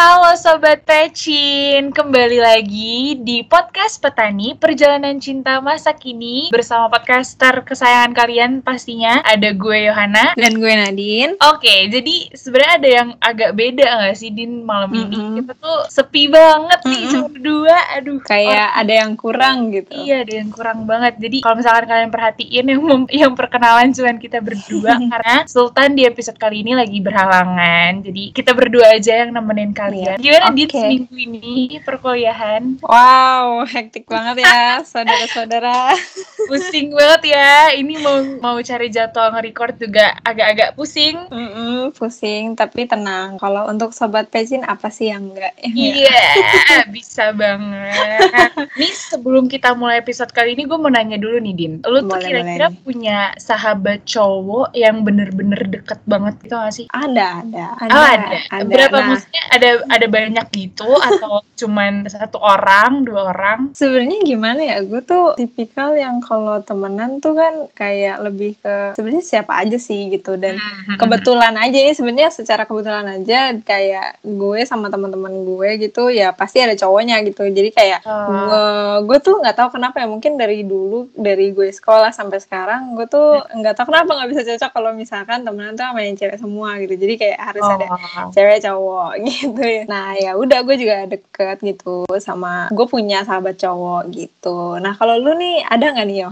[0.00, 8.16] Halo Sobat Pecin, kembali lagi di podcast Petani Perjalanan Cinta Masa Kini bersama podcaster kesayangan
[8.16, 11.36] kalian pastinya ada gue Yohana dan gue Nadine.
[11.44, 15.04] Oke, jadi sebenarnya ada yang agak beda nggak sih Din malam Mm-mm.
[15.04, 15.44] ini?
[15.44, 17.12] Kita tuh sepi banget nih Mm-mm.
[17.12, 18.20] cuma berdua, aduh.
[18.24, 19.92] Kayak ada yang kurang gitu.
[20.00, 21.20] Iya, ada yang kurang banget.
[21.20, 22.80] Jadi kalau misalkan kalian perhatiin yang
[23.12, 28.00] yang perkenalan cuman kita berdua karena Sultan di episode kali ini lagi berhalangan.
[28.00, 29.89] Jadi kita berdua aja yang nemenin kalian.
[29.92, 30.78] Gimana Dit Oke.
[30.78, 31.50] seminggu ini
[31.82, 32.78] perkuliahan?
[32.80, 35.94] Wow, hektik banget ya saudara-saudara.
[36.50, 37.74] Pusing banget ya.
[37.74, 41.16] Ini mau mau cari jadwal nge-record juga agak-agak pusing.
[41.30, 43.36] Mm-mm, pusing tapi tenang.
[43.36, 45.54] Kalau untuk sobat pecin apa sih yang enggak?
[45.80, 48.52] Iya, bisa banget.
[48.76, 51.72] Nih sebelum kita mulai episode kali ini, gue mau nanya dulu nih, Din.
[51.82, 52.82] Lu tuh Boleh, kira-kira boleh.
[52.84, 56.86] punya sahabat cowok yang bener-bener deket banget gitu gak sih?
[56.90, 57.64] Ada, ada.
[57.90, 58.38] oh ada.
[58.66, 63.72] Berapa Nah, maksudnya ada ada banyak gitu atau cuman satu orang, dua orang?
[63.72, 64.76] Sebenarnya gimana ya?
[64.80, 70.10] Gue tuh tipikal yang kalau temenan tuh kan kayak lebih ke sebenarnya siapa aja sih
[70.10, 70.98] gitu dan Hmm.
[70.98, 76.58] kebetulan aja ini sebenarnya secara kebetulan aja kayak gue sama teman-teman gue gitu ya pasti
[76.58, 78.26] ada cowoknya gitu jadi kayak Oh.
[78.26, 78.64] gue
[79.06, 83.06] gue tuh nggak tahu kenapa ya mungkin dari dulu dari gue sekolah sampai sekarang gue
[83.06, 86.70] tuh nggak tahu kenapa nggak bisa cocok kalau misalkan temenan tuh sama yang cewek semua
[86.78, 88.30] gitu jadi kayak harus ada Oh.
[88.30, 93.60] cewek cowok gitu ya nah ya udah gue juga deket gitu sama gue punya sahabat
[93.60, 94.80] cowok gitu.
[94.80, 96.30] Nah kalau lu nih ada nggak nih yo?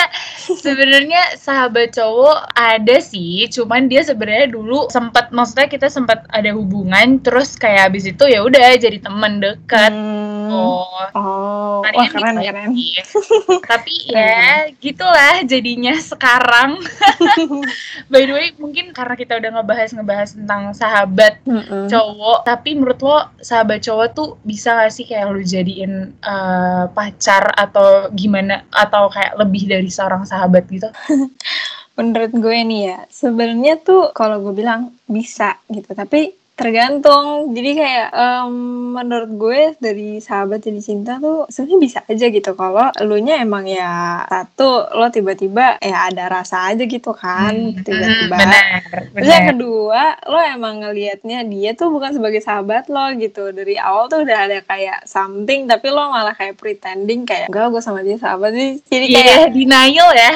[0.64, 7.22] Sebenarnya sahabat cowok ada sih, cuman dia sebenarnya dulu sempat maksudnya kita sempat ada hubungan
[7.24, 9.92] terus kayak abis itu ya udah jadi teman dekat.
[9.92, 10.52] Hmm.
[10.52, 10.84] Oh,
[11.16, 11.43] oh
[11.92, 12.70] Wah keren keren.
[13.60, 16.80] Tapi ya gitulah jadinya sekarang.
[18.12, 21.92] By the way, mungkin karena kita udah ngebahas-ngebahas tentang sahabat Mm-mm.
[21.92, 27.52] cowok, tapi menurut lo sahabat cowok tuh bisa gak sih kayak lo jadiin eh, pacar
[27.58, 30.88] atau gimana atau kayak lebih dari seorang sahabat gitu?
[31.94, 38.08] menurut gue nih ya sebenarnya tuh kalau gue bilang bisa gitu tapi tergantung jadi kayak
[38.14, 38.54] em,
[38.94, 44.22] menurut gue dari sahabat jadi cinta tuh sebenarnya bisa aja gitu kalau elunya emang ya
[44.24, 48.64] satu lo tiba-tiba ya ada rasa aja gitu kan Hmm, tiba-tiba benar,
[49.14, 53.50] Terus yang kedua, lo emang ngelihatnya dia tuh bukan sebagai sahabat lo gitu.
[53.50, 57.82] Dari awal tuh udah ada kayak something, tapi lo malah kayak pretending kayak enggak gue
[57.82, 58.78] sama dia sahabat sih.
[58.86, 60.30] Jadi Iya, kayak denial ya.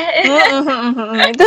[1.31, 1.47] itu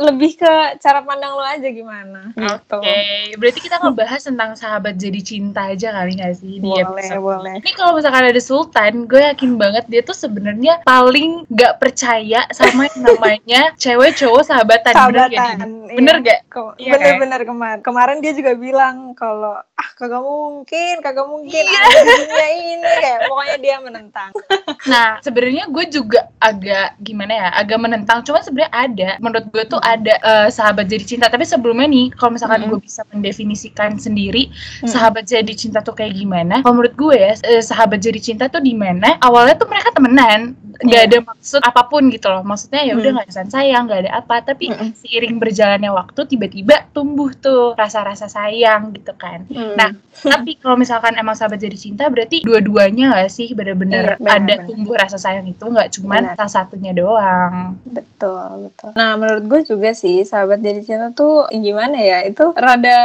[0.00, 2.76] lebih ke cara pandang lo aja gimana gitu.
[2.76, 3.00] Oke,
[3.36, 7.54] berarti kita ngebahas tentang sahabat jadi cinta aja kali gak sih di Boleh, episode boleh.
[7.62, 12.90] Ini kalau misalkan ada Sultan, gue yakin banget dia tuh sebenarnya paling gak percaya sama
[12.90, 14.92] yang namanya cewek cowok sahabatan.
[14.92, 15.30] Bener?
[15.30, 15.68] Sahabatan.
[15.96, 16.26] Bener iya.
[16.26, 16.40] gak?
[16.46, 17.78] Ke- Iya Bener-bener kemarin.
[17.80, 21.80] Kemarin dia juga bilang kalau ah kagak mungkin, kagak mungkin Iya.
[21.96, 24.30] dunia ini kayak pokoknya dia menentang.
[24.86, 28.22] Nah, sebenarnya gue juga agak gimana ya, agak menentang.
[28.22, 29.10] Cuman sebenarnya ada.
[29.18, 31.26] Menurut gue tuh ada eh, sahabat jadi cinta.
[31.26, 32.70] Tapi sebelumnya nih, kalau misalkan Mm-mm.
[32.70, 34.46] gue bisa mendefinisikan sendiri,
[34.78, 34.86] Mm.
[34.86, 36.62] sahabat jadi cinta tuh kayak gimana?
[36.62, 40.54] Kalau menurut gue ya, eh, sahabat jadi cinta tuh di mana awalnya tuh mereka temenan,
[40.78, 41.08] nggak Iya.
[41.08, 42.42] ada maksud apa pun gitu loh.
[42.42, 43.16] Maksudnya ya udah Mm.
[43.16, 44.34] nggak ada sayang, nggak ada apa.
[44.42, 44.90] Tapi Mm-mm.
[44.94, 49.44] seiring berjalannya waktu, tiba-tiba tumbuh tuh rasa-rasa sayang gitu kan.
[49.46, 49.74] Hmm.
[49.74, 54.54] Nah, tapi kalau misalkan emang sahabat jadi cinta berarti dua-duanya gak sih benar-benar Iya, ada
[54.62, 56.36] tumbuh rasa sayang itu nggak cuman Benar.
[56.36, 57.76] salah satunya doang.
[57.84, 58.90] Betul, betul.
[58.92, 62.22] Nah, menurut gue juga sih, sahabat jadi cinta tuh gimana ya?
[62.22, 62.98] Itu rada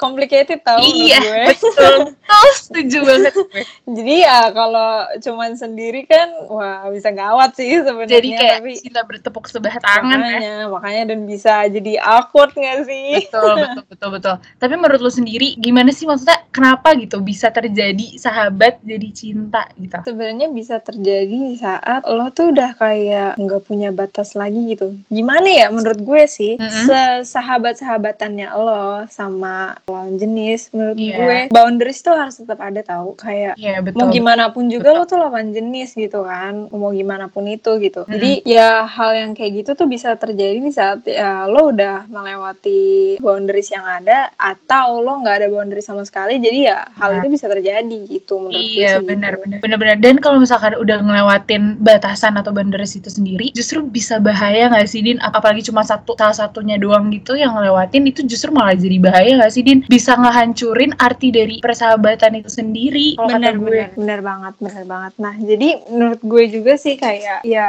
[0.00, 1.44] complicated tau iya, gue.
[1.52, 2.12] betul.
[2.32, 3.62] Betul, setuju banget gue.
[3.88, 8.16] Jadi ya kalau cuman sendiri kan, wah bisa gawat sih sebenarnya.
[8.20, 10.18] Jadi kayak tapi cinta bertepuk sebelah tangan ya.
[10.18, 13.28] makanya, makanya dan bisa jadi awkward gak sih?
[13.28, 14.34] Betul, betul, betul, betul.
[14.58, 19.98] Tapi menurut lu sendiri gimana sih maksudnya kenapa gitu bisa terjadi sahabat jadi cinta gitu?
[20.08, 24.96] Sebenarnya bisa terjadi di saat lo tuh udah kayak nggak punya batas lagi gitu.
[25.12, 26.86] Gimana ya menurut gue sih, Mm-mm.
[26.88, 31.16] sesahabat-sahabatannya lo sama lawan jenis, menurut Iya.
[31.16, 33.14] gue boundaries tuh harus tetap ada tahu.
[33.14, 33.98] Kayak Iya, betul.
[33.98, 34.98] mau gimana pun juga Betul.
[34.98, 38.12] lo tuh lawan jenis gitu kan mau gimana pun itu gitu Mm-mm.
[38.12, 42.82] jadi ya hal yang kayak gitu tuh bisa terjadi di saat ya, lo udah melewati
[43.18, 47.18] boundaries yang ada atau lo nggak ada boundaries sama sekali jadi ya hal Nah.
[47.20, 49.42] itu bisa terjadi gitu menurut gue Iya sih, benar gitu.
[49.44, 54.18] benar benar benar dan kalau misalkan udah ngelewatin batasan atau boundaries itu sendiri justru bisa
[54.18, 58.50] bahaya nggak sih Din apalagi cuma satu salah satunya doang gitu yang ngelewatin itu justru
[58.50, 63.16] malah jadi bahaya nggak sih Din Din bisa ngehancurin arti dari persahabatan itu sendiri.
[63.16, 63.64] Bener gue.
[63.64, 65.12] bener bener banget bener banget.
[65.16, 67.68] Nah jadi menurut gue juga sih kayak ya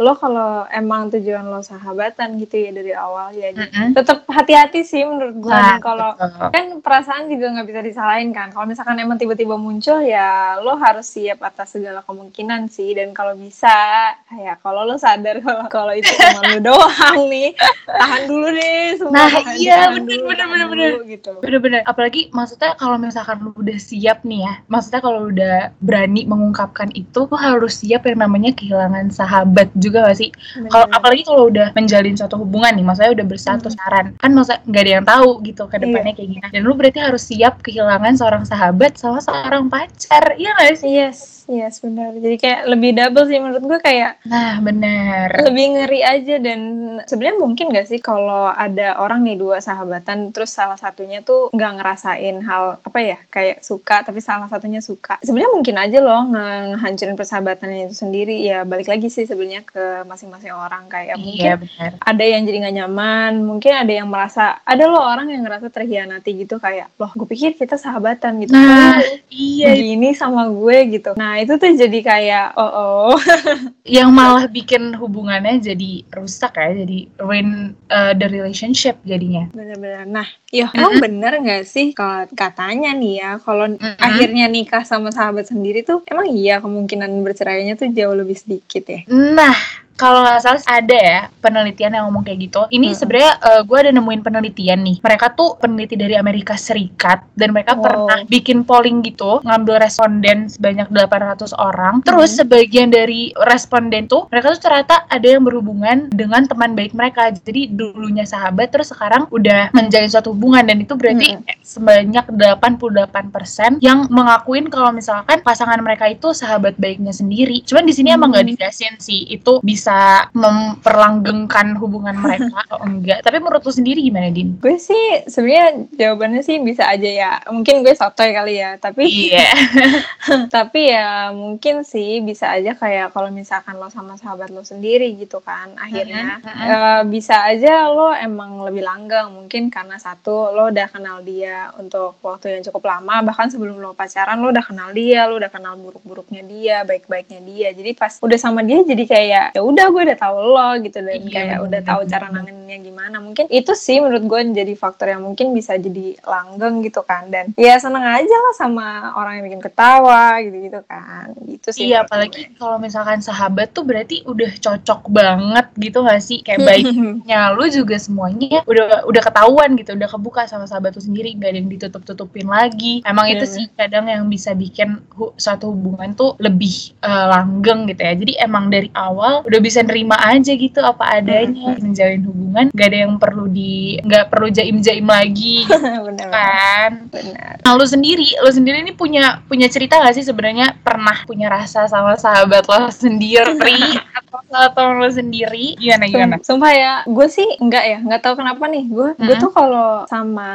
[0.00, 3.92] lo kalau emang tujuan lo sahabatan gitu ya dari awal ya Mm-mm.
[3.92, 5.52] tetap hati-hati sih menurut gue.
[5.52, 6.16] Nah, kalau
[6.48, 8.48] kan perasaan juga nggak bisa disalahin kan.
[8.48, 12.96] Kalau misalkan emang tiba-tiba muncul ya lo harus siap atas segala kemungkinan sih.
[12.96, 17.52] Dan kalau bisa ya kalau lo sadar kalau kalau itu cuma lo doang nih
[17.84, 21.32] tahan dulu deh semua Nah, tahan, iya, tahan bener, dulu, bener, tahan bener, dulu, gitu
[21.42, 26.94] Bener-bener, apalagi maksudnya kalau misalkan lu udah siap nih ya, maksudnya kalau udah berani mengungkapkan
[26.94, 30.30] itu, lu harus siap yang namanya kehilangan sahabat juga gak sih?
[30.70, 34.82] Kalau apalagi kalau udah menjalin suatu hubungan nih, maksudnya udah berstatus pacaran, kan masa nggak
[34.86, 36.46] ada yang tahu gitu ke depannya kayak gini.
[36.54, 40.94] Dan lu berarti harus siap kehilangan seorang sahabat sama seorang pacar, iya gak sih?
[40.94, 42.12] Yes, yes benar.
[42.12, 45.28] Jadi kayak lebih double sih menurut gue kayak Nah, bener.
[45.42, 46.60] lebih ngeri aja dan
[47.02, 51.72] sebenarnya mungkin gak sih kalau ada orang nih dua sahabatan terus salah satunya tuh nggak
[51.76, 55.18] ngerasain hal apa ya kayak suka tapi salah satunya suka.
[55.18, 56.40] Sebenarnya mungkin aja loh nge-
[56.72, 61.54] ngehancurin persahabatannya itu sendiri ya balik lagi sih sebenarnya ke masing-masing orang kayak mungkin Iya,
[61.56, 61.90] bener.
[61.98, 66.30] ada yang jadi nggak nyaman, mungkin ada yang merasa ada loh orang yang ngerasa terhianati
[66.36, 68.52] gitu kayak loh gue pikir kita sahabatan gitu.
[68.52, 69.72] Nah, iya.
[69.72, 71.10] begini sama gue gitu.
[71.14, 73.14] Nah itu tuh jadi kayak oh oh
[73.96, 79.50] Yang malah bikin hubungannya jadi rusak ya, jadi ruin uh, the relationship jadinya.
[79.50, 80.06] bener-bener.
[80.06, 83.98] Nah, ya emang bener nggak sih kalau katanya nih ya kalau Mm-mm.
[83.98, 89.00] akhirnya nikah sama sahabat sendiri tuh emang iya kemungkinan bercerainya tuh jauh lebih sedikit ya.
[89.10, 89.56] Nah,
[90.02, 92.66] kalau nggak salah ada ya penelitian yang ngomong kayak gitu.
[92.68, 92.98] Ini Mm-mm.
[92.98, 93.32] sebenarnya
[93.62, 94.96] gue ada nemuin penelitian nih.
[94.98, 97.82] Mereka tuh peneliti dari Amerika Serikat dan mereka Wow.
[97.82, 102.02] pernah bikin polling gitu, ngambil responden sebanyak 800 orang.
[102.02, 102.38] Terus Mhm.
[102.42, 107.30] sebagian dari responden tuh mereka tuh ternyata ada yang berhubungan dengan teman baik mereka.
[107.30, 113.78] Jadi dulunya sahabat terus sekarang udah menjalin suatu hubungan dan itu berarti eh, sebanyak 88%
[113.80, 117.60] yang mengakuin kalau misalkan pasangan mereka itu sahabat baiknya sendiri.
[117.62, 118.52] Cuman di sini emang nggak Hmm.
[118.54, 119.91] dijelasin sih itu bisa
[120.32, 123.22] memperlanggengkan hubungan mereka atau enggak.
[123.22, 124.56] Tapi menurut lu sendiri gimana, Din?
[124.58, 127.30] Gue sih sebenarnya jawabannya sih bisa aja ya.
[127.48, 129.48] Mungkin gue sotoy kali ya, tapi Iya.
[130.54, 135.38] tapi ya mungkin sih bisa aja kayak kalau misalkan lo sama sahabat lo sendiri gitu
[135.38, 136.64] kan akhirnya Mhm, mhm.
[136.64, 142.16] eh, bisa aja lo emang lebih langgeng mungkin karena satu lo udah kenal dia untuk
[142.22, 145.74] waktu yang cukup lama bahkan sebelum lo pacaran lo udah kenal dia lo udah kenal
[145.76, 150.18] buruk-buruknya dia baik-baiknya dia jadi pas udah sama dia jadi kayak ya udah gue udah
[150.18, 152.34] tahu lo gitu dan Iya, kayak udah tahu cara bener.
[152.42, 157.00] nanganinnya gimana mungkin itu sih menurut gue jadi faktor yang mungkin bisa jadi langgeng gitu
[157.00, 161.84] kan dan ya seneng aja lah sama orang yang bikin ketawa gitu-gitu kan gitu sih
[161.84, 162.56] Iya, apalagi gue.
[162.56, 166.38] kalau misalkan sahabat tuh berarti udah cocok banget gitu gak sih?
[166.40, 171.34] Kayak baiknya lu juga semuanya udah udah ketahuan gitu, udah kebuka sama sahabat lu sendiri,
[171.34, 173.00] gak ada yang ditutup-tutupin lagi.
[173.02, 177.86] Emang Iya, itu sih kadang yang bisa bikin hu- suatu hubungan tuh lebih eh, langgeng
[177.86, 178.14] gitu ya.
[178.14, 182.98] Jadi emang dari awal udah bisa nerima aja gitu apa adanya, menjalin hubungan, gak ada
[183.00, 186.90] yang perlu di nggak perlu jaim-jaim lagi gitu bener kan.
[187.08, 191.46] bener Nah, lu sendiri, lu sendiri ini punya punya cerita gak sih sebenarnya pernah punya
[191.46, 193.54] rasa sama sahabat lo sendiri
[194.18, 195.76] atau sama temen lo sendiri?
[195.76, 196.36] Gimana gimana?
[196.38, 198.84] Sum- Sumpah ya, gue sih enggak ya, nggak tahu kenapa nih.
[198.84, 199.40] Gue gue Mhm.
[199.40, 200.50] tuh kalau sama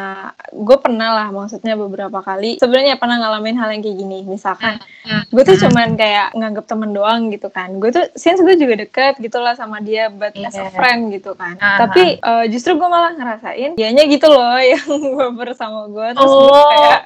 [0.49, 2.57] gue pernah lah, maksudnya beberapa kali.
[2.57, 4.19] Sebenarnya pernah ngalamin hal yang kayak gini.
[4.23, 5.23] Misalkan Hmm.
[5.25, 5.63] gue tuh Hmm.
[5.63, 7.75] cuman kayak nganggap temen doang gitu kan.
[7.75, 10.73] Gue tuh since gue juga deket gitu lah sama dia, but as a Iya.
[10.73, 11.53] friend gitu kan.
[11.57, 16.27] Ah, Tapi eh, justru gue malah ngerasain dianya gitu loh yang gue bersama gue terus
[16.27, 17.01] gue Oh, kayak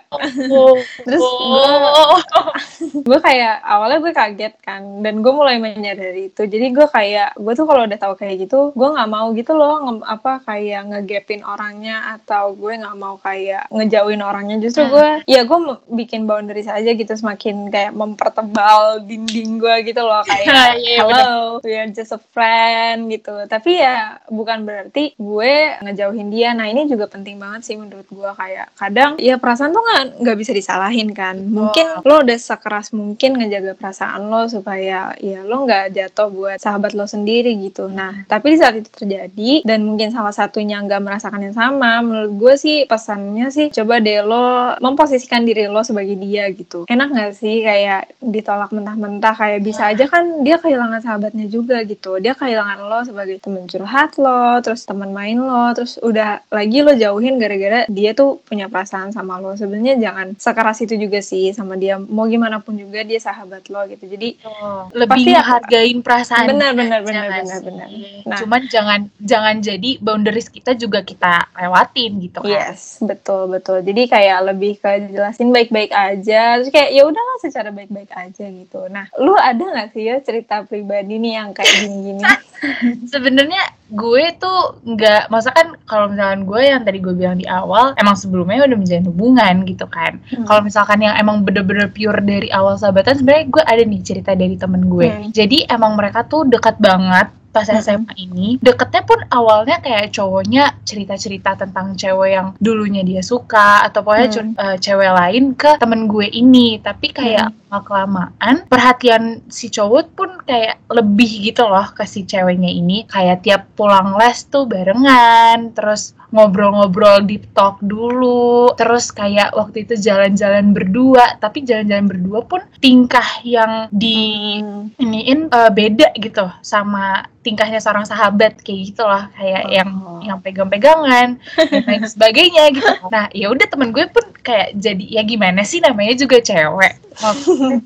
[0.49, 0.75] oh,
[1.05, 2.17] terus oh,
[3.07, 6.41] gue kayak awalnya gue kaget kan dan gue mulai menyadari itu.
[6.43, 9.75] Jadi gue kayak gue tuh kalau udah tahu kayak gitu gue nggak mau gitu loh
[9.81, 14.57] nge- apa kayak ngegapin orangnya atau gue nggak mau kayak ngejauhin orangnya.
[14.57, 14.93] Justru Hmm.
[14.93, 15.57] gue ya gue
[15.91, 21.59] bikin boundaries aja gitu semakin kayak mempertebal dinding gue gitu loh kayak Iya, hello.
[21.61, 23.33] We are just a friend gitu.
[23.49, 26.53] Tapi ya bukan berarti gue ngejauhin dia.
[26.53, 28.29] Nah ini juga penting banget sih menurut gue.
[28.37, 31.41] Kayak kadang ya perasaan tuh nggak nggak bisa disalahin kan.
[31.41, 36.93] Mungkin lo udah sekeras mungkin ngejaga perasaan lo supaya ya lo nggak jatuh buat sahabat
[36.93, 37.89] lo sendiri gitu.
[37.89, 42.33] Nah tapi di saat itu terjadi dan mungkin salah satunya nggak merasakan yang sama menurut
[42.37, 46.85] gue sih pesannya sih coba deh lo memposisikan diri lo sebagai dia gitu.
[46.91, 49.33] Enak nggak sih kayak ditolak mentah-mentah?
[49.37, 52.11] Kayak bisa aja kan dia kehilangan sahabatnya juga juga gitu.
[52.19, 56.91] Dia kehilangan lo sebagai temen curhat lo terus teman main lo terus udah lagi lo
[56.91, 59.55] jauhin gara-gara dia tuh punya perasaan sama lo.
[59.55, 61.95] Sebenarnya jangan sekeras itu juga sih sama dia.
[61.95, 64.03] Mau gimana pun juga dia sahabat lo gitu.
[64.11, 67.87] Jadi oh, lebih menghargain perasaan benar benar benar benar benar.
[68.27, 72.51] Nah, cuman jangan jangan jadi boundaries kita juga kita lewatin gitu kan?
[72.51, 73.79] Yes betul betul.
[73.79, 76.59] Jadi kayak lebih ke jelasin baik-baik aja.
[76.59, 78.91] Terus kayak ya udahlah secara baik-baik aja gitu.
[78.91, 82.23] Nah lu ada nggak sih ya cerita pribadi nih yang kayak gini-gini
[83.13, 87.91] sebenarnya gue tuh nggak masa kan kalau misalkan gue yang tadi gue bilang di awal
[87.97, 90.45] emang sebelumnya udah menjalin hubungan gitu kan hmm.
[90.45, 94.55] kalau misalkan yang emang bener-bener pure dari awal sahabatan sebenarnya gue ada nih cerita dari
[94.55, 95.29] temen gue hmm.
[95.33, 101.59] jadi emang mereka tuh dekat banget pas SMA ini deketnya pun awalnya kayak cowoknya cerita-cerita
[101.59, 104.55] tentang cewek yang dulunya dia suka atau pokoknya hmm.
[104.55, 107.83] uh, cewek lain ke temen gue ini tapi kayak hmm.
[107.83, 113.67] kelamaan perhatian si cowok pun kayak lebih gitu loh ke si ceweknya ini kayak tiap
[113.75, 118.73] pulang les tuh barengan terus ngobrol-ngobrol di talk dulu.
[118.79, 121.37] Terus kayak waktu itu jalan-jalan berdua.
[121.37, 124.97] Tapi jalan-jalan berdua pun tingkah yang di hmm.
[124.97, 129.71] iniin uh, beda gitu sama tingkahnya seorang sahabat kayak gitu lah kayak oh.
[129.73, 129.89] yang
[130.21, 132.91] yang pegang-pegangan dan lain sebagainya gitu.
[133.09, 136.93] Nah ya udah temen gue pun kayak jadi ya gimana sih namanya juga cewek.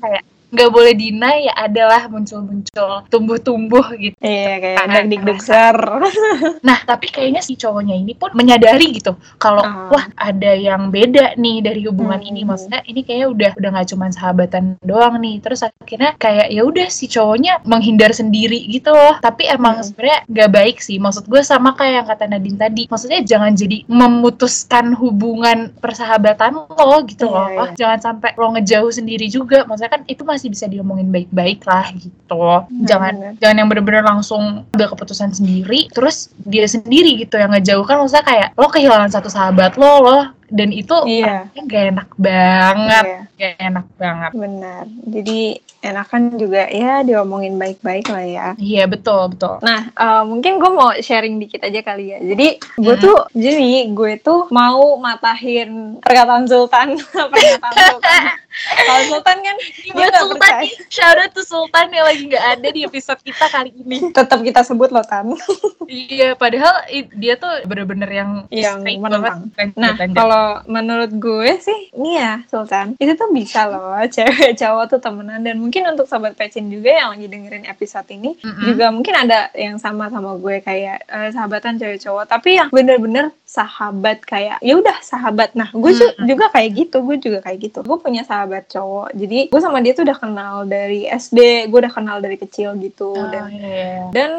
[0.00, 4.16] Kayak nggak boleh dina ya adalah muncul-muncul tumbuh-tumbuh gitu.
[4.22, 5.76] Iya kayak ada besar.
[6.68, 9.90] nah tapi kayaknya si cowoknya ini pun menyadari gitu kalau uh.
[9.90, 12.30] wah ada yang beda nih dari hubungan hmm.
[12.30, 16.62] ini maksudnya ini kayaknya udah udah nggak cuma sahabatan doang nih terus akhirnya kayak ya
[16.62, 19.86] udah si cowoknya menghindar sendiri gitu loh tapi emang hmm.
[19.90, 23.82] sebenarnya nggak baik sih maksud gue sama kayak yang kata Nadine tadi maksudnya jangan jadi
[23.88, 27.76] memutuskan hubungan persahabatan lo gitu yeah, loh yeah.
[27.76, 32.44] jangan sampai lo ngejauh sendiri juga maksudnya kan itu masih bisa diomongin baik-baik lah gitu
[32.66, 37.96] hmm, jangan jangan yang bener-bener langsung udah keputusan sendiri terus dia sendiri gitu yang ngejauhkan
[37.96, 41.50] maksudnya kayak lo kehilangan satu sahabat lo lo dan itu iya.
[41.50, 43.20] gak enak banget iya.
[43.36, 44.32] Gak enak banget.
[44.32, 44.84] Benar.
[45.08, 45.40] Jadi
[45.84, 48.48] enakan juga ya diomongin baik-baik lah ya.
[48.58, 49.62] Iya betul betul.
[49.62, 52.18] Nah uh, mungkin gue mau sharing dikit aja kali ya.
[52.20, 53.04] Jadi gue hmm.
[53.04, 56.96] tuh jadi gue tuh mau matahin perkataan Sultan.
[57.16, 58.22] Perkataan Sultan?
[58.56, 60.72] Kalau Sultan kan dia Sultan nih.
[60.88, 64.08] Shout out to Sultan yang lagi nggak ada di episode kita kali ini.
[64.16, 65.36] Tetap kita sebut loh Tan.
[65.86, 66.82] Iya padahal
[67.14, 69.54] dia tuh bener-bener yang yang menentang.
[69.78, 72.98] nah kalau kalau menurut gue sih ini ya Sultan.
[72.98, 77.08] Itu tuh bisa loh cewek cowok tuh temenan dan mungkin untuk sobat pecin juga yang
[77.14, 78.64] lagi dengerin episode ini mm -hmm.
[78.66, 83.32] juga mungkin ada yang sama sama gue kayak uh, sahabatan cewek cowok tapi yang bener-bener
[83.46, 85.54] sahabat kayak ya udah sahabat.
[85.54, 86.26] Nah gue mm -hmm.
[86.26, 87.78] juga kayak gitu gue juga kayak gitu.
[87.86, 91.94] Gue punya sahabat cowok jadi gue sama dia tuh udah kenal dari SD gue udah
[91.94, 93.14] kenal dari kecil gitu.
[93.14, 94.10] Oh, dan yeah.
[94.10, 94.30] dan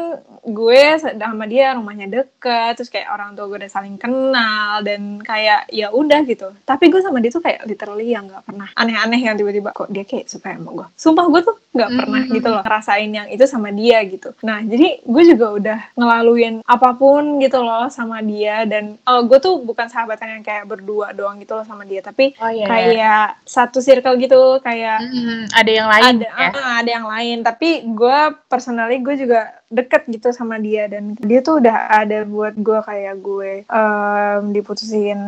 [0.44, 5.66] gue sama dia rumahnya deket terus kayak orang tua gue udah saling kenal dan kayak
[5.72, 6.52] ya udah gitu.
[6.68, 10.04] Tapi gue sama dia tuh kayak literally yang nggak pernah aneh-aneh yang tiba-tiba kok dia
[10.04, 12.02] kayak suka sama gue sumpah gue tuh nggak mm-hmm.
[12.02, 16.54] pernah gitu loh ngerasain yang itu sama dia gitu nah jadi gue juga udah ngelaluin
[16.66, 21.14] apa pun gitu loh sama dia dan uh, gue tuh bukan sahabatan yang kayak berdua
[21.14, 22.66] doang gitu loh sama dia tapi oh, iya.
[22.66, 25.40] kayak satu circle gitu kayak mm-hmm.
[25.54, 26.50] ada yang lain ada ya?
[26.50, 28.18] uh, ada yang lain tapi gue
[28.50, 30.90] personally gue juga deket gitu sama dia.
[30.90, 35.20] Dan dia tuh udah ada buat gue kayak gue um, diputusin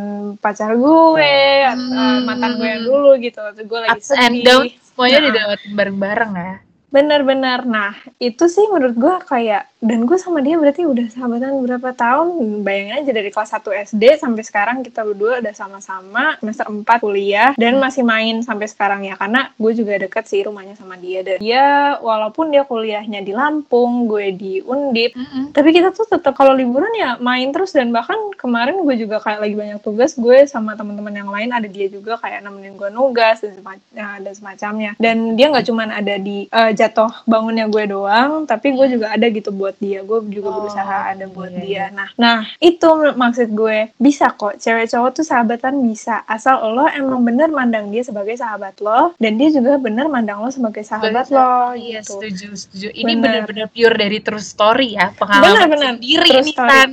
[0.42, 1.32] pacar gue
[1.70, 1.90] hmm.
[1.94, 3.40] uh, mantan gue yang dulu gitu.
[3.64, 4.72] Gue lagi sedih and downs.
[4.90, 5.26] Semuanya nah.
[5.30, 6.54] didapatin bareng-bareng ya.
[6.90, 7.58] Bener-bener.
[7.64, 12.60] Nah itu sih menurut gue kayak dan gue sama dia berarti udah sahabatan berapa tahun?
[12.60, 17.56] Bayangin aja dari kelas 1 SD sampai sekarang kita berdua udah sama-sama semester 4 kuliah
[17.56, 19.16] dan masih main sampai sekarang ya.
[19.16, 21.24] Karena gue juga deket sih rumahnya sama dia.
[21.24, 25.44] Dan dia walaupun dia kuliahnya di Lampung gue di Undip mm -hmm.
[25.56, 27.72] tapi kita tuh tetap kalau liburan ya main terus.
[27.72, 31.64] Dan bahkan kemarin gue juga kayak lagi banyak tugas gue sama teman-teman yang lain ada
[31.64, 34.92] dia juga kayak nemenin gue nugas dan, semac ya, dan semacamnya.
[35.00, 39.24] Dan dia nggak cuman ada di uh, jatuh bangunnya gue doang tapi gue juga ada
[39.32, 40.00] gitu buat buat dia.
[40.02, 41.70] Gue juga oh, berusaha ada buat iya, dia.
[41.70, 41.84] Iya.
[41.94, 43.94] nah nah itu maksud gue.
[43.94, 46.26] Bisa kok cewek cowok tuh sahabatan bisa.
[46.26, 50.50] Asal lo emang bener mandang dia sebagai sahabat lo dan dia juga bener mandang lo
[50.50, 51.38] sebagai sahabat bener.
[51.38, 52.18] lo iya gitu.
[52.18, 52.88] setuju setuju.
[52.90, 55.88] Ini bener-bener pure dari true story ya pengalaman bener, bener.
[55.94, 56.88] sendiri true ini kan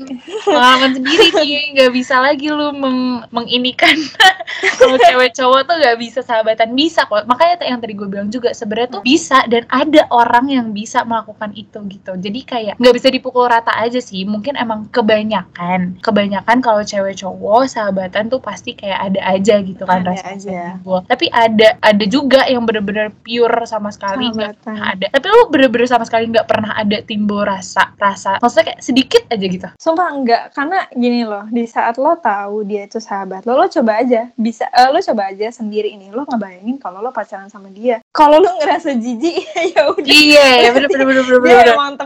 [0.45, 3.97] pengalaman sendiri nih nggak bisa lagi lu meng menginikan.
[4.79, 7.25] Kalau cewek cowok tuh nggak bisa sahabatan bisa kok.
[7.25, 11.55] Makanya yang tadi gue bilang juga sebenarnya tuh bisa dan ada orang yang bisa melakukan
[11.55, 12.11] itu gitu.
[12.19, 14.27] Jadi kayak ya nggak bisa dipukul rata aja sih.
[14.27, 20.03] Mungkin emang kebanyakan kebanyakan kalau cewek cowok sahabatan tuh pasti kayak ada aja gitu kan
[20.03, 20.59] Ada aja.
[20.75, 20.99] timbul.
[21.07, 25.05] tapi ada ada juga yang bener-bener pure sama sekali nggak ada.
[25.11, 29.45] Tapi lu bener-bener sama sekali nggak pernah ada timbul rasa rasa maksudnya kayak sedikit aja
[29.45, 29.67] gitu.
[29.77, 34.01] Sumpah enggak, karena gini loh, di saat lo tahu dia itu sahabat lo, lo coba
[34.01, 38.01] aja, bisa, eh, lo coba aja sendiri ini, lo ngebayangin kalau lo pacaran sama dia.
[38.11, 39.35] Kalau lo ngerasa jijik,
[39.75, 40.07] ya udah.
[40.09, 41.39] iya ya bener bener bener bener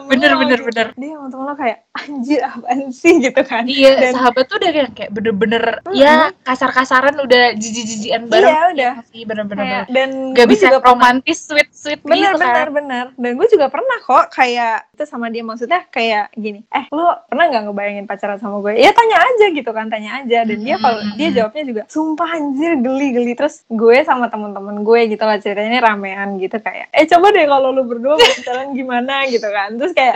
[0.08, 0.32] bener.
[0.36, 0.68] bener gitu.
[0.68, 3.64] bener Dia emang temen lo kayak, anjir apaan sih gitu kan.
[3.64, 5.96] Iya, Dan- sahabat tuh udah kayak, kayak bener-bener Mm-mm.
[5.96, 8.48] ya kasar-kasaran udah jijik-jijikan bareng.
[8.48, 8.94] Iya, udah.
[9.10, 9.62] Iya, bener-bener.
[9.62, 12.74] Kayak, dan Gak bisa juga romantis, sweet-sweet bener gitu bener kan.
[12.74, 17.10] bener dan gue juga pernah kok kayak itu sama dia maksudnya kayak gini eh lo
[17.26, 20.78] pernah nggak ngebayangin pacaran sama gue ya tanya aja gitu kan tanya aja dan dia
[20.78, 21.16] kalau Hmm.
[21.16, 25.70] dia jawabnya juga sumpah anjir geli geli terus gue sama temen-temen gue gitu lah ceritanya
[25.70, 29.92] ini ramean gitu kayak eh coba deh kalau lu berdua pacaran gimana gitu kan terus
[29.92, 30.14] kayak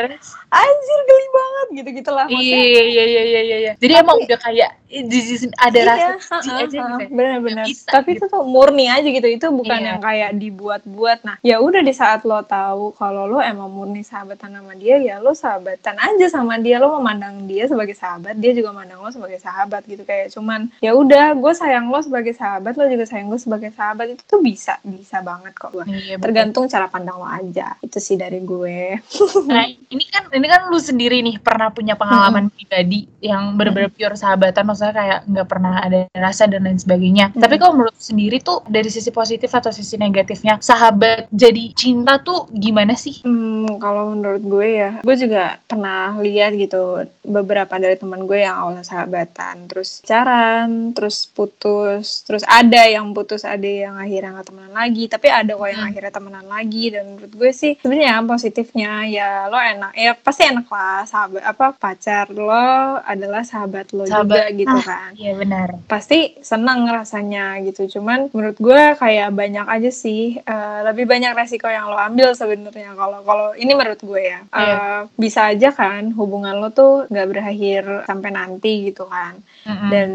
[0.47, 3.73] anjir geli banget gitu gitulah Iya, iya, iya, iya, iya, iya.
[3.75, 7.63] Jadi Tapi- emang udah kayak jijik, ada rasa Iya, jijik ha-ha, aja ha-ha, gitu ya.
[7.67, 8.19] bisa, Tapi gitu.
[8.23, 9.27] itu tuh murni aja gitu.
[9.27, 9.87] Itu bukan Iya.
[9.91, 11.19] yang kayak dibuat-buat.
[11.27, 15.19] Nah, ya udah di saat lo tahu kalau lo emang murni sahabatan sama dia, ya
[15.19, 16.79] lo sahabatan aja sama dia.
[16.79, 20.07] Lo memandang dia sebagai sahabat, dia juga memandang lo sebagai sahabat gitu.
[20.07, 24.15] Kayak cuman ya udah, gue sayang lo sebagai sahabat, lo juga sayang gue sebagai sahabat.
[24.15, 25.75] Itu tuh bisa, bisa banget kok.
[25.83, 26.23] Iya, betul.
[26.23, 27.75] Tergantung cara pandang lo aja.
[27.83, 29.03] Itu sih dari gue.
[29.45, 34.15] Nah, ini kan ini kan lu sendiri nih pernah punya pengalaman pribadi yang benar-benar pure
[34.15, 37.35] sahabatan, maksudnya kayak nggak pernah ada rasa dan lain sebagainya.
[37.35, 37.41] Hmm.
[37.43, 42.47] Tapi kalau menurut sendiri tuh dari sisi positif atau sisi negatifnya sahabat jadi cinta tuh
[42.53, 43.25] gimana sih?
[43.25, 48.55] Hmm, kalau menurut gue ya, gue juga pernah lihat gitu beberapa dari teman gue yang
[48.61, 54.73] awalnya sahabatan, terus pacaran, terus putus, terus ada yang putus, ada yang akhirnya nggak temenan
[54.73, 55.89] lagi, tapi ada kok yang Hmm.
[55.91, 56.85] akhirnya temenan lagi.
[56.93, 61.73] Dan menurut gue sih sebenarnya positifnya ya lo enak, ya pasti enak lah sahabat apa
[61.73, 62.53] pacar lo
[63.01, 64.53] adalah sahabat lo juga Sahabat.
[64.53, 64.83] gitu Ah.
[64.83, 65.67] kan Iya benar.
[65.85, 71.65] pasti senang rasanya gitu cuman menurut gue kayak banyak aja sih eh, lebih banyak resiko
[71.65, 74.77] yang lo ambil sebenarnya kalau kalau ini menurut gue ya Eh, Iya.
[75.15, 79.89] bisa aja kan hubungan lo tuh nggak berakhir sampai nanti gitu kan Mm-mm.
[79.89, 80.09] dan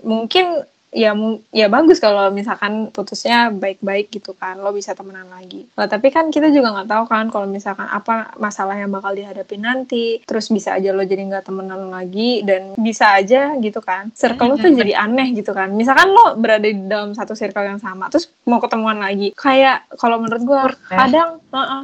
[0.00, 0.62] mungkin
[0.94, 1.10] ya
[1.50, 5.66] ya bagus kalau misalkan putusnya baik-baik gitu kan lo bisa temenan lagi.
[5.74, 9.58] Nah, tapi kan kita juga nggak tahu kan kalau misalkan apa masalah yang bakal dihadapi
[9.58, 14.14] nanti terus bisa aja lo jadi nggak temenan lagi dan bisa aja gitu kan.
[14.14, 15.74] Circle lo tuh jadi aneh gitu kan.
[15.74, 20.22] Misalkan lo berada di dalam satu circle yang sama terus mau ketemuan lagi kayak kalau
[20.22, 20.60] menurut gue
[20.94, 20.96] ya.
[21.02, 21.30] kadang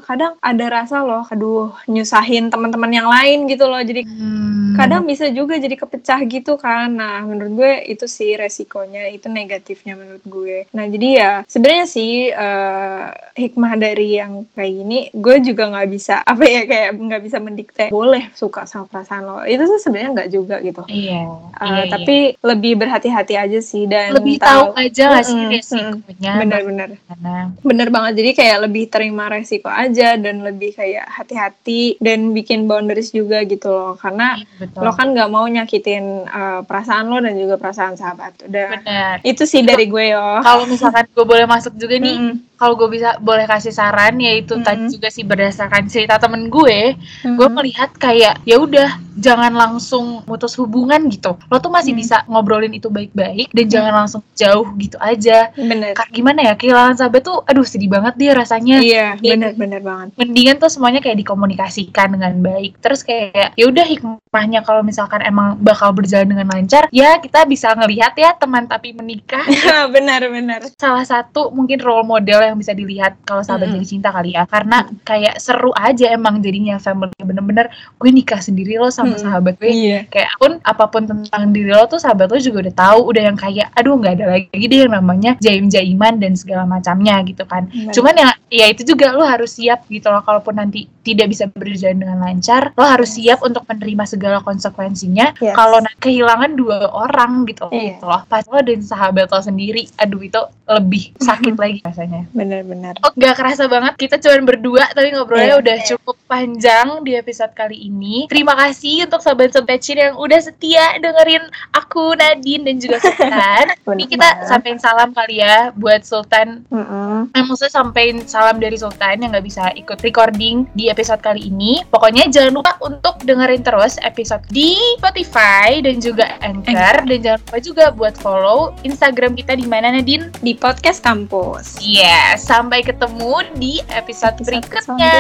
[0.06, 3.82] kadang ada rasa loh aduh nyusahin teman-teman yang lain gitu loh.
[3.82, 4.76] Jadi Hmm.
[4.76, 6.94] kadang bisa juga jadi kepecah gitu kan.
[6.94, 12.28] Nah menurut gue itu sih resikonya itu negatifnya menurut gue nah jadi ya sebenarnya sih
[12.28, 13.04] eh,
[13.40, 17.84] hikmah dari yang kayak gini gue juga nggak bisa apa ya kayak nggak bisa mendikte
[17.88, 21.22] boleh suka sama perasaan lo itu tuh sebenarnya nggak juga gitu Iya.
[21.22, 21.84] Eh, iya, iya.
[21.86, 27.88] tapi lebih berhati-hati aja sih dan lebih tahu aja nggak sih resikonya benar-benar Karena Bener
[27.92, 33.44] banget, jadi kayak lebih terima resiko aja dan lebih kayak hati-hati dan bikin boundaries juga
[33.44, 33.94] gitu loh.
[33.94, 34.80] Karena betul.
[34.82, 38.48] lo kan nggak mau nyakitin uh, perasaan lo dan juga perasaan sahabat.
[38.48, 39.16] Udah, benar.
[39.22, 40.42] itu sih dari gue yo.
[40.42, 42.34] Kalau misalkan gue boleh masuk juga nih, Mm-mm.
[42.60, 44.92] Kalau gue bisa boleh kasih saran yaitu tadi Mm-mm.
[44.92, 47.48] juga sih berdasarkan cerita temen gue, gue Mm-mm.
[47.50, 48.84] melihat kayak ya udah
[49.16, 51.40] jangan langsung mutus hubungan gitu.
[51.46, 51.98] Lo tuh masih Hmm.
[51.98, 55.48] bisa ngobrolin itu baik-baik dan jangan langsung jauh gitu aja.
[55.52, 55.92] bener.
[55.92, 58.76] Karena gimana ya kehilangan sahabat tuh, aduh sedih banget dia rasanya.
[58.78, 59.32] Iya, Iya.
[59.34, 60.08] bener-bener banget.
[60.14, 62.76] Mendingan tuh semuanya kayak dikomunikasikan dengan baik.
[62.78, 67.72] Terus kayak ya udah hikmahnya kalau misalkan emang bakal berjalan dengan lancar, ya kita bisa
[67.72, 69.42] ngelihat ya teman tapi menikah
[69.94, 70.64] Benar-benar.
[70.76, 73.78] salah satu mungkin role model yang bisa dilihat kalau sahabat Mm-mm.
[73.78, 78.76] jadi cinta kali ya karena kayak seru aja emang jadinya family bener-bener gue nikah sendiri
[78.76, 79.22] loh sama Mm-mm.
[79.22, 79.98] sahabat gue Iya.
[80.06, 83.38] kayak pun apa pun tentang diri lo tuh sahabat lo juga udah tahu udah yang
[83.38, 87.66] kayak aduh nggak ada lagi deh yang namanya jaim jaiman dan segala macamnya gitu kan
[87.66, 87.92] Benar.
[87.94, 91.96] cuman ya ya itu juga lo harus siap gitu loh kalaupun nanti tidak bisa berjalan
[91.96, 95.54] dengan lancar lo harus siap untuk menerima segala konsekuensinya Yes.
[95.54, 97.96] kalau kehilangan dua orang gitu, Iya.
[97.96, 102.96] gitu loh pas lo dan sahabat lo sendiri aduh itu lebih sakit lagi rasanya Benar-benar.
[103.04, 105.60] Oh, gak kerasa banget kita cuma berdua tapi ngobrolnya Iya.
[105.60, 108.24] udah cukup panjang di episode kali ini.
[108.32, 111.44] Terima kasih untuk sobat-sobat Cin yang udah setia dengerin
[111.76, 113.66] aku Nadine dan juga Sultan.
[113.90, 114.46] Ini kita Benar.
[114.48, 116.64] sampein salam kali ya buat Sultan.
[116.70, 117.28] Mm-mm.
[117.34, 121.82] Eh, maksudnya sampein salam dari Sultan yang nggak bisa ikut recording di episode kali ini.
[121.90, 127.58] Pokoknya jangan lupa untuk dengerin terus episode di Spotify dan juga Anchor dan jangan lupa
[127.58, 130.30] juga buat follow Instagram kita di mana Nadine?
[130.38, 131.82] Di podcast kampus.
[131.82, 132.46] Iya, podcast.
[132.46, 135.14] Sampai ketemu di episode, episode berikutnya.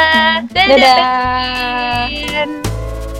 [0.46, 0.66] Dadah.
[0.70, 2.06] Dadah.
[2.06, 3.19] Dadah.